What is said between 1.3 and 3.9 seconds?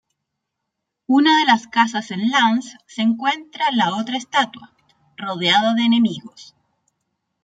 de las casas en Lance se encuentra